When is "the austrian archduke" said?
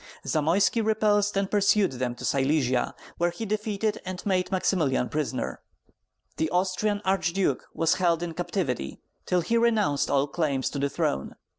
6.37-7.67